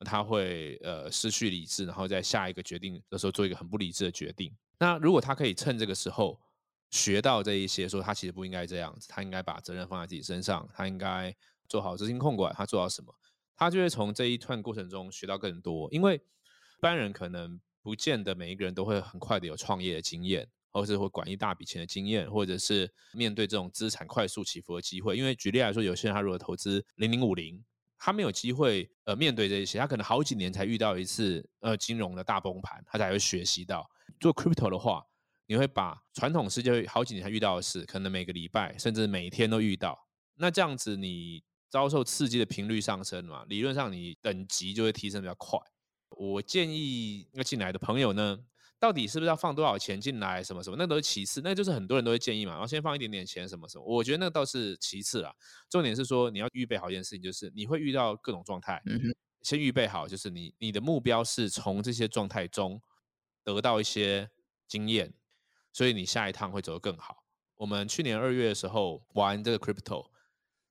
[0.06, 4.50] 他会呃失去理智，然后在下一个决定的时候做一个很不理智的决定。
[4.78, 6.40] 那如果他可以趁这个时候
[6.90, 11.34] 学到这一些，说他其实不应该这样子，他应该把责任放在自己身上，他应该
[11.68, 13.14] 做好资金控管，他做到什么，
[13.56, 15.86] 他就会从这一段过程中学到更多。
[15.92, 25.14] 因为一般人可能不见得每一个人都会很快的有创业的经验，或是会管一大笔钱的经验，或者是面对这种资产快速起伏的机会。
[25.16, 27.62] 因为举例来说，有些人他如果投资零零五零。
[28.02, 33.86] 他没有机会呃面对这些，他可能好几年才遇到一次呃金融的大崩盘，他才会学习到。
[34.18, 35.04] 做 crypto 的话，
[35.46, 40.08] 你会把传统世界好几年才遇到的事，可能每个礼拜甚至每天都遇到。
[40.36, 45.58] 那这样子你遭受刺激的频率上升嘛，理论上你等级就会提升比较快。
[46.16, 48.38] 我建议要进来的朋友呢，
[48.80, 53.84] 到底是不是要放多少钱进来，什么什么，那都是其次，那就是很多人都会建议嘛，然后先放一点点钱，什么什么。
[53.84, 55.30] 我觉得那个倒是其次啦，
[55.68, 62.80] 重点是说你要预备好一件事情，就是你会遇到各种状态，嗯哼，先预备好，就是你你的目标是从这些状态中
[63.44, 64.30] 得到一些
[64.66, 65.12] 经验，
[65.74, 67.22] 所以你下一趟会走得更好。
[67.56, 70.06] 我们去年二月的时候玩这个 crypto，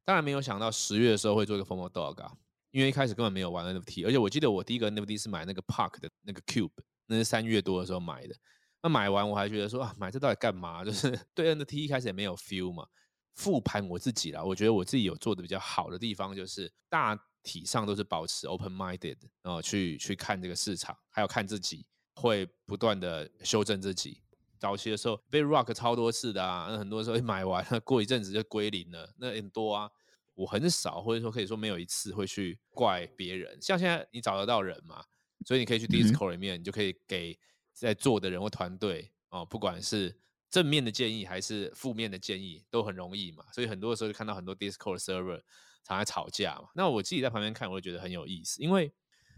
[0.03, 2.33] 当然没有想到十月的时候会做一个 FOMO Dog 啊，
[2.71, 6.71] 因为一开始根本没有玩 NFT，而且我记得我第一个 NFT 是买那个 Park 的那个 Cube，
[7.09, 8.35] 那是三月多的时候买的。
[8.81, 10.83] 那买完我还觉得说啊，买这到底干嘛？
[10.85, 12.87] 就是对 NFT 一开始也没有 feel 嘛。
[13.33, 24.21] 复盘我自己啦，我觉得我自己有做的比较好的地方，就是大体上都是保持 open minded，然后去去看这个市场，还有看自己，会不断的修正自己。
[24.57, 29.89] 早期的时候被 rock 超多次的啊，那很多时候买完了，过一阵子就归零了，那很多啊。
[30.35, 33.61] 我很少或者说可以说没有一次会去怪别人。
[33.61, 35.03] 像现在你找得到人嘛，
[35.45, 37.37] 所以你可以去 Discord 里面，你就可以给
[37.73, 40.17] 在做的人或团队哦，不管是
[40.49, 43.45] 正面的建议还是负面的建议，都很容易嘛。
[43.53, 45.41] 所以很多的时候就看到很多 Discord server
[45.83, 46.69] 常在吵架嘛。
[46.75, 48.91] 那我自己在旁边看，我就觉得很有意思，因为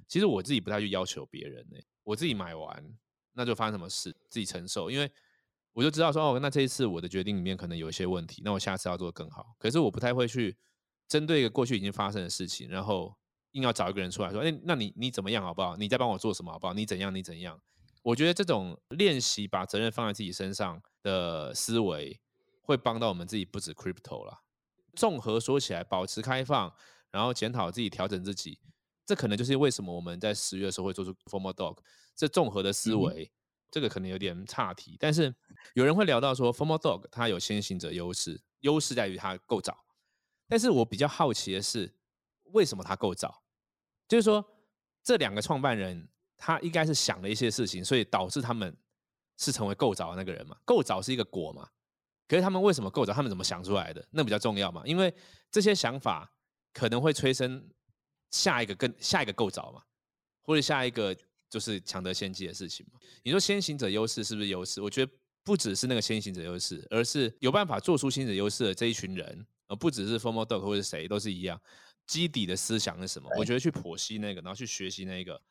[0.08, 2.98] 其实我自己不太去要求别人呢、欸，我自己买完。
[3.34, 4.92] 那就发生什么事，自己承受。
[4.92, 5.10] 因为
[5.72, 9.56] 我就知道说，哦，那这一次我的决定里面可能有一些问题，那我下次要做得更好。
[9.58, 10.58] 可是我不太会去
[11.08, 13.16] 针对一个过去已经发生的事情，然后
[13.52, 15.76] 硬要找一个人出来说，哎，那你你怎么样好不好？
[15.76, 16.74] 你在帮我做什么好不好？
[16.74, 17.60] 你怎样你怎样？
[18.04, 22.20] 我觉得这种练习把责任放在自己身上的思维，
[22.62, 24.42] 会帮到我们自己不止 crypto 啦。
[24.96, 26.74] 综合说起来，保持开放，
[27.12, 28.60] 然后检讨自己，调整自己。
[29.06, 31.78] 这可能就是为什么我们在十月的时候会做出 formal Dog
[32.16, 33.30] 这综合的思维，嗯、
[33.70, 34.96] 这个可能有点岔题。
[35.00, 35.34] 但是
[35.74, 39.78] 有人会聊到说，formal Dog 它有先行者优势，优势在于它够早。
[40.48, 41.94] 但是我比较好奇的是，
[42.54, 43.40] 为什么它够早？
[44.12, 44.45] 就是说
[45.04, 48.76] 这两个创办人他应该是想了一些事情，所以导致他们
[49.38, 50.58] 是成为够早的那个人嘛？
[50.65, 51.69] 够早是一个果嘛？
[52.28, 53.13] 可是他们为什么够早？
[53.13, 54.06] 他们怎么想出来的？
[54.12, 54.82] 那比较重要嘛？
[54.86, 55.13] 因为
[55.50, 56.30] 这些想法
[56.74, 57.69] 可能会催生。
[58.32, 59.82] 下一个更下一个够早嘛，
[60.41, 61.13] 或者下一个
[61.50, 62.97] 就是抢得先机的事情嘛？
[63.24, 64.82] 你说先行者优势是不是优势？
[64.82, 65.12] 我觉得
[65.43, 71.60] 不只是那个先行者优势，而是有办法做出先行者优势的这一群人，而不只是 FOMO Dog 或者谁都是一样。
[72.08, 73.30] 基底的思想是什么？
[73.38, 75.42] 我觉得去剖析那个，然后去学习那个，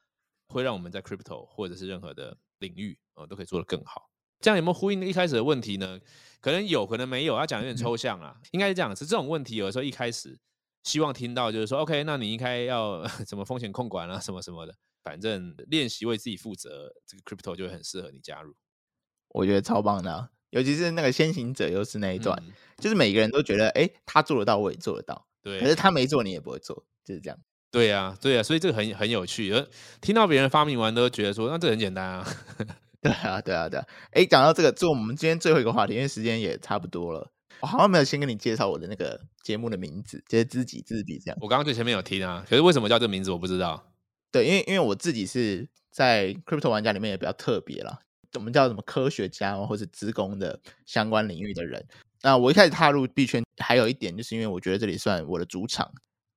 [0.48, 4.10] 会让我们在 Crypto 或者是任何的领域啊都可以做得更好。
[4.40, 6.00] 这样有没有呼应一开始的问题呢？
[6.40, 8.40] 可能有可能没有，要讲有点抽象啊。
[8.52, 10.38] 应该是这样，是这种问题有的时候一开始。
[10.82, 18.56] 希望听到就是说，OK，那你应该要 什么风险控管啊，什么什么的，反正练习为自己负责，这个 crypto 就会很适合你加入。
[19.28, 27.38] 我觉得超棒的啊，尤其是那个先行者优势那一段，嗯，就是每个人都觉得，哎，他做得到，我也做得到，对，可是他没做，你也不会做，就是这样。
[27.70, 29.66] 对呀，对呀，所以这个很很有趣，而
[30.00, 32.26] 听到别人发明完都觉得说，那这很简单啊。
[33.00, 33.86] 对啊，对啊，对啊。
[34.10, 37.30] 哎，讲到这个，做我们今天最后一个话题，因为时间也差不多了。
[37.60, 41.38] 我好像没有先跟你介绍我的那个节目的名字，就是知己知彼这样。
[41.40, 43.92] 我刚刚最前面有听啊，可是为什么叫这个名字我不知道。
[44.32, 48.00] 对，因为因为我自己是在 Crypto 玩家里面也比较特别啦，
[48.34, 51.86] 我们叫什么科学家或者资工的相关领域的人。
[52.22, 55.90] 那我一开始踏入币圈，还有一点就是因为我觉得这里算我的主场，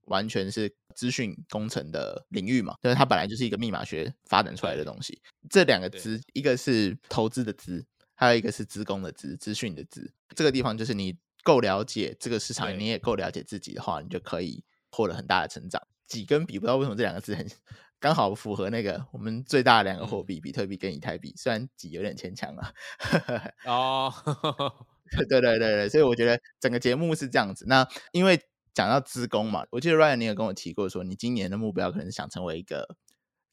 [0.06, 5.22] 完全是资讯工程的领域嘛，就是它本来就是一个密码学发展出来的东西。
[5.50, 7.86] 这两个资，一个是投资的资。
[8.16, 10.14] 还有一个是资工的资，资讯的资。
[10.36, 15.82] 这个地方就是你够了解这个市场，你也够了解自己的话，你就可以获得很大的成长。
[16.08, 17.46] 几跟比，不知道为什么这两个字很
[18.00, 21.34] 刚好符合那个我们最大的两个货币，比特币跟以太币。
[21.36, 22.72] 虽然几有点牵强啊。
[23.66, 24.14] 哦，
[25.16, 27.66] 对对对对，所以我觉得整个节目是这样子。
[27.68, 28.40] 那因为
[28.74, 32.98] 讲到资工嘛，我记得 Ryan 你有跟我提过，说你今年的目标可能是想成为一个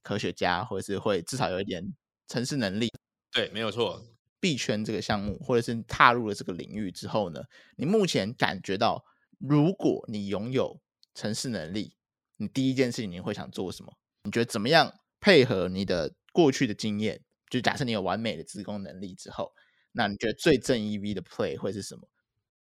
[0.02, 1.94] 科学家，或者是会至少有一点
[2.28, 2.90] 城市能力。
[3.32, 4.02] 对，没有错。
[4.40, 7.42] 币圈这个项目，或者是踏入了这个领域之后呢，
[7.76, 9.04] 你目前感觉到，
[9.38, 10.80] 如果你拥有
[11.14, 11.94] 城市能力，
[12.38, 13.92] 你第一件事情你会想做什么？
[14.24, 17.20] 你觉得怎么样配合你的过去的经验？
[17.50, 19.52] 就假设你有完美的自工能力之后，
[19.92, 22.08] 那你觉得最正 EV 的 play 会是什么？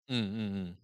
[0.08, 0.78] 嗯嗯嗯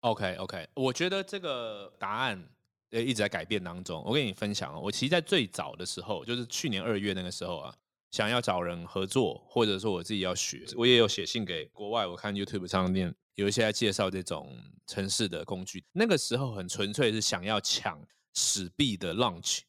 [0.00, 2.48] ，OK OK，我觉得这个答案
[2.90, 4.02] 呃一直在改变当中。
[4.04, 7.74] 我跟你分享，我其实在最早的时候，就是去年二月那个时候啊。
[8.12, 12.04] 想要找人合作，或者说我自己要学，我也有写信给国外。
[12.04, 14.52] 我看 YouTube 上面有一些在介绍这种
[14.88, 15.84] 城市的工具。
[15.92, 18.04] 那个时候很纯粹是想要抢
[18.34, 19.60] 史币的 launch，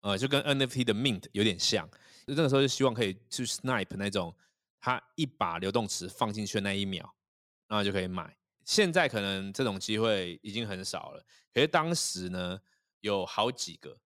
[0.00, 1.86] 呃，就跟 NFT 的 mint 有点像。
[2.26, 4.34] 就那个时候就希望可以去 snipe 那种，
[4.82, 7.14] 它一把流动池放进去那一秒，
[7.68, 8.36] 然后就可以买。
[8.64, 12.60] 现在可能这种机会已经很少了，可是当时呢，
[13.00, 13.96] 有好几个，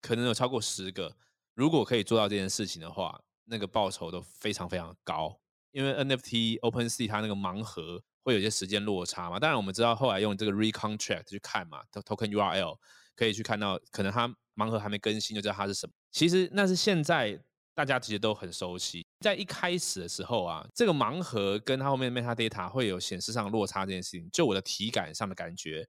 [0.00, 1.16] 可能有超过十个，
[1.54, 5.40] 如果可以做到这件事情的话，那个报酬都非常非常高。
[5.72, 12.78] 因为 NFT OpenSea 它那个盲盒会有些时间落差嘛，当然我们知道后来用这个 Recontract 去看嘛，Token URL
[13.14, 15.92] 可以去看到，可能它盲盒还没更新就知道它是什么。
[16.10, 17.38] 其实那是现在
[17.74, 25.86] 大家其实都很熟悉，在一开始的时候啊，这个盲盒跟它后面 Metadata 会有显示上落差这件事情，就我的体感上的感觉。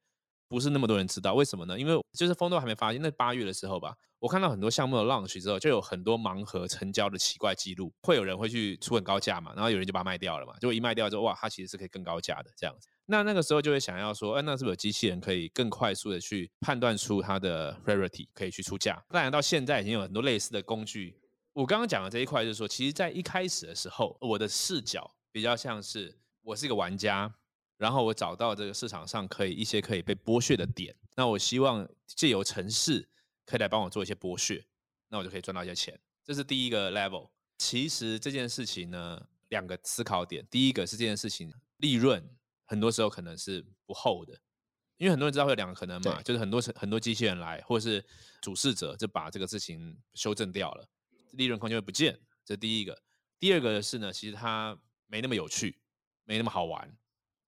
[0.50, 1.78] 不是那么多人知道，为什么呢？
[1.78, 12.88] 因为就是风都还没发现，那八月的时候吧，我看到很多项目的 launch 之后，就有很多盲盒成交的奇怪记录，会有人会去出很高价嘛，然后有人就把它卖掉了嘛，结果一卖掉之后，哇，它其实是可以更高价的这样子。
[13.08, 19.04] 那那个时候就会想要说，哎，那是不是有机器人可以更快速的去判断出它的 rarity，可以去出价？
[19.10, 21.14] 当然到现在已经有很多类似的工具。
[21.58, 27.34] 我刚刚讲的这一块就是说，其实在一开始的时候，我的视角比较像是我是一个玩家。
[27.78, 33.08] 然后我找到这个市场上可以一些可以被剥削的点，那我希望借由城市
[33.46, 34.64] 可以来帮我做一些剥削，
[35.10, 36.00] 那我就可以赚到一些钱。
[36.24, 37.30] 这是第一个 level。
[37.60, 42.24] 其实这件事情呢，两个思考点，第一个是这件事情利润
[42.66, 44.34] 很多时候可能是不厚的，
[44.98, 48.04] 因为很多人知道会有两个可能嘛，就是很多很多机器人来，或者是
[48.42, 50.88] 主事者就把这个事情修正掉了，
[51.38, 52.20] 利润空间会不见。
[52.44, 53.02] 这是第一个。
[53.40, 55.80] 第二个是呢，其实它没那么有趣，
[56.26, 56.98] 没那么好玩。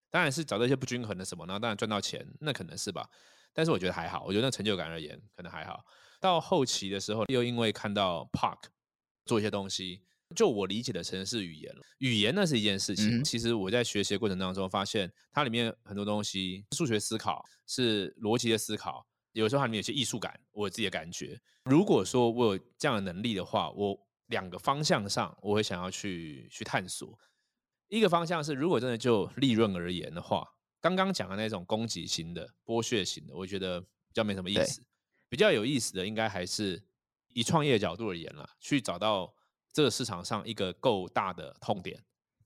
[0.09, 3.09] 当然是找到一些不均衡的什么，然后当然赚到钱，那可能是吧。
[3.53, 5.83] 但是我觉得还好，我觉得那成就感而言可能还好。
[6.19, 8.63] 到后期的时候，又因为看到 Park
[9.25, 10.01] 做一些东西，
[10.35, 11.81] 就我理解的城市语言了。
[11.99, 19.05] 语言那是一件事情，嗯、其实我在学习的过程当中发现，它里面很多东西，数学思考是逻辑的思考，
[19.39, 21.39] 有时候它里面有些艺术感，我自己的感觉。
[21.63, 23.97] 如果说我有这样的能力的话，我
[24.27, 27.17] 两个方向上我会想要去去探索。
[27.87, 30.47] 一个方向是，如果真的就利润而言的话，
[30.79, 34.83] 刚刚讲的那种攻击型的、剥削型的，我觉得比较没什么意思。
[35.27, 36.83] 比较有意思的，应该还是
[37.29, 39.33] 以创业角度而言啦，去找到
[39.71, 42.03] 这个市场上一个够大的痛点，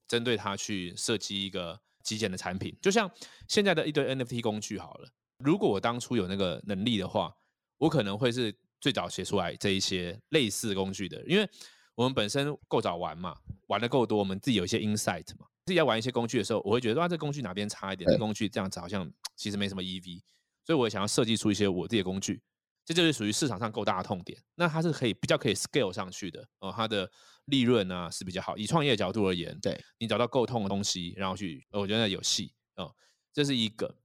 [0.07, 2.77] 针对它去设计一个极简的产品。
[2.81, 3.09] 就像
[3.47, 5.09] 现在的一堆 NFT 工具好了，
[5.43, 7.33] 如果我当初有那个能力的话，
[7.77, 11.49] 我可能会是最早写出来这一些类似工具的，因为。
[11.95, 15.45] 我们本身够早玩嘛，玩的够多，我们自己有一些 insight 嘛。
[15.67, 18.09] 自己要玩一些工具的时候，我会觉得哇，这工具哪边差一点？
[18.09, 20.19] 这工具这样子好像其实没什么 EV，
[20.65, 22.41] 所以我也想要设计出一些我自己的工具。
[22.83, 27.07] 这就是属于市场上够大的痛点，那它是可以比较可以 scale 上去的哦，它的
[27.45, 28.57] 利润啊是比较好。
[28.57, 32.91] 以创业角度而言，对你找到够痛的东西，然后去，我觉得有戏哦，
[33.31, 33.95] 这是一个，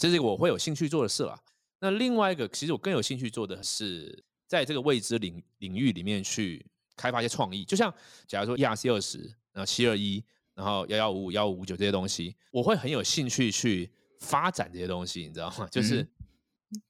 [0.00, 1.38] 这是我会有兴趣做的事啦。
[1.80, 6.64] 那另外一个，其实我更有兴趣做的是，在这个未知领领域里面去。
[6.94, 7.92] 开发一些创意，就像
[8.28, 9.18] 假如说 ERC 二十，
[9.50, 10.22] 然后七二一，
[10.54, 15.66] 然后幺幺五五、幺五五九这些东西，我会很有兴趣去发展这些东西，你知道吗？
[15.70, 16.08] 就是，嗯、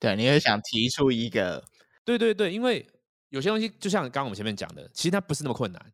[0.01, 1.65] 对，你会想提出一个，
[2.05, 2.85] 对对对，因为
[3.29, 5.93] 有些东西就像刚刚我们前面讲的，其实它不是那么困难。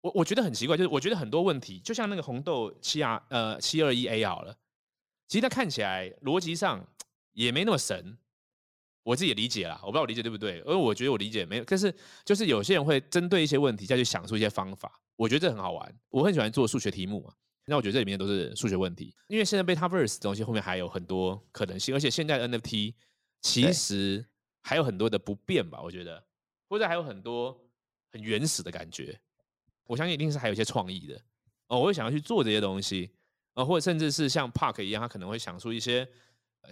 [0.00, 4.54] 我我觉得很奇怪，就是我觉得很多问题，就像那个红豆七 R 呃七二一 A 好了，
[5.26, 6.86] 其实它看起来逻辑上
[7.32, 8.18] 也没那么神。
[9.02, 15.96] 我自己也理解啦，我不知道我理解对不对，因为我觉得我理解没有，但是就是有些人会针对一些问题再去想出一些方法，我觉得这很好玩。
[16.08, 17.32] 我很喜欢做数学题目嘛，
[17.66, 22.94] 那我觉得这里面都是数学问题，因为现在 Metaverse 的东西后面还有很多可能性，而且现在 NFT
[23.42, 24.26] 其实
[24.60, 26.20] 还有很多的不变吧，我觉得，
[26.68, 27.56] 或者还有很多
[28.10, 29.16] 很原始的感觉，
[29.84, 31.14] 我相信一定是还有一些创意的
[31.68, 33.12] 哦，我会想要去做这些东西
[33.56, 36.08] 啊，或者甚至是像 Park 一样，他可能会想出一些。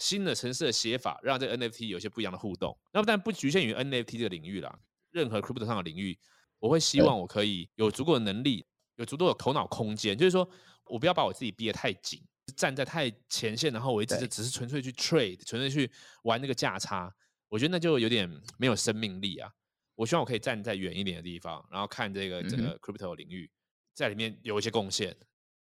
[0.01, 2.77] 新的城市的写法，让这个 NFT 有些不一样的互动。
[2.93, 4.77] 那么，但不局限于 NFT 这个领域啦，
[5.13, 6.19] 任何 Crypto 上的领域，
[6.59, 8.67] 我会希望我可以有足够的能力，
[8.97, 10.51] 有足够的头脑空间，就是说
[10.87, 12.21] 我不要把我自己逼得太紧，
[12.57, 15.89] 站在太前线，然后我一直是只是纯粹去 trade，纯粹去
[16.25, 17.15] 玩那个价差，
[17.49, 19.49] 我觉得那就有点没有生命力啊。
[19.95, 23.49] 我希望我可以站在远一点的地方，然后看这个整个 Crypto 领域，
[23.95, 25.17] 在里面有一些贡献。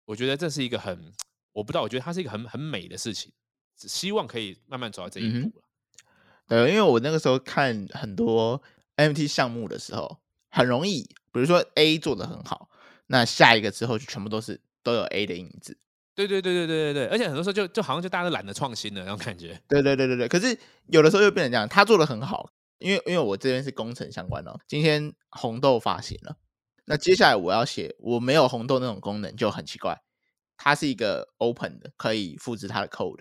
[0.05, 1.13] 我觉得这是一个很，
[1.53, 3.33] 我不知道，我觉得它是一个很很美的事情。
[3.77, 5.65] 只希望可以慢慢走到这一步了。
[6.47, 8.63] 对，因为我那个时候看很多
[8.97, 10.19] NFT 项目的时候，
[10.51, 12.69] 很容易，比如说 A 做的很好，
[13.07, 15.79] 那下一个之后就全部都是都有 A 的影子。
[16.15, 19.59] 对对对对对对对，而且很多时候就就好像就大家都懒得创新的那种感觉。
[19.67, 20.59] 对对对对对，可是
[20.89, 26.37] 有的时候又变成这样，他做的很好，因为因为我这边是工程相关的，今天红豆发行了，
[26.91, 29.97] 那接下来我要写我没有红豆那种功能就很奇怪，
[30.57, 33.21] 它是一个 open 的，可以复制它的 code。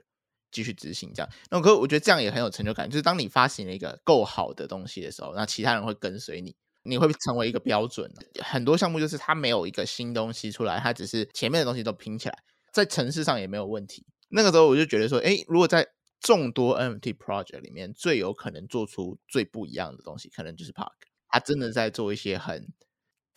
[0.52, 2.90] 继续执行这样，那可我觉得这样也很有成就感。
[2.90, 8.12] 就是当你发行了一个够好的东西的时候，那其他人会跟随你，你会成为一个标准。
[8.44, 12.36] 很多项目就是它没有一个新东西出来，它只是前面的东西都拼起来，
[12.74, 15.88] 在城市上也没有问题，那个时候我就觉得说，哎，如果在
[16.20, 20.94] 众多 NFT project 里面，最有可能做出最不一样的东西，可能就是 Park。
[21.28, 22.68] 他真的在做一些很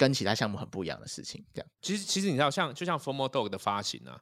[0.02, 1.44] 跟其他项目很不一样的事情。
[1.54, 4.20] 这样，其实其实你知道，像就像 Formal Dog 的发行啊，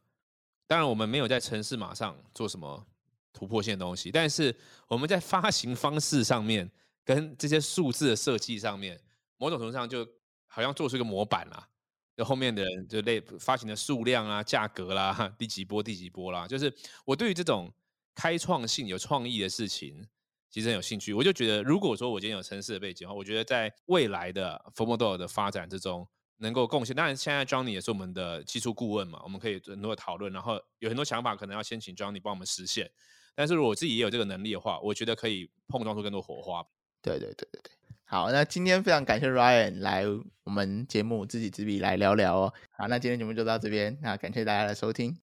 [0.66, 2.86] 当然我们没有在城市马上做什么
[3.32, 4.54] 突破性的东西，但是
[4.88, 6.70] 我们在发行方式上面
[7.02, 9.00] 跟这些数字的设计上面，
[9.38, 10.06] 某种程度上就
[10.46, 11.66] 好像做出一个模板啦。
[12.14, 16.70] 就后面的人就类发行的数量啊、价格啦、 第几波、第几波啦，就是
[17.06, 17.72] 我对于这种
[18.14, 20.06] 开创性、有创意的事情，
[20.50, 21.14] 其实很有兴趣。
[21.14, 26.06] 我就觉得，如果说我今天有城市的背景的话，我觉得在未来的 FOMO 的发展之中
[26.38, 26.94] 能够贡献。
[26.94, 32.90] 当然，现在 Johnny 也是我们的技术顾问嘛，我们可以很多的讨论，然后有很多想法，可能要先请 Johnny 帮我们实现。
[33.34, 36.62] 但是如果我自己也有这个能力的话，我觉得可以碰撞出更多火花。
[37.00, 37.72] 对对对对对。
[38.04, 40.04] 好，那今天非常感谢 Ryan 来
[40.42, 42.52] 我们节目知己知彼来聊聊哦。
[42.72, 45.16] 好，那今天节目就到这边，那感谢大家的收听。